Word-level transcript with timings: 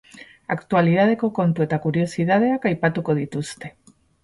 Aktualitateko 0.53 1.29
kontu 1.41 1.65
eta 1.67 1.79
kuriositateak 1.85 2.67
aipatuko 2.73 3.19
dituzte. 3.23 3.75